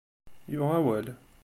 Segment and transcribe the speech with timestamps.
[0.53, 1.05] Yuɣ awal.